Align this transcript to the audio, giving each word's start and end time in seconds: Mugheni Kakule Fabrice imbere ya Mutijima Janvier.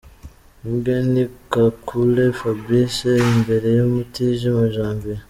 Mugheni 0.63 1.23
Kakule 1.51 2.23
Fabrice 2.39 3.09
imbere 3.33 3.67
ya 3.77 3.85
Mutijima 3.91 4.63
Janvier. 4.75 5.19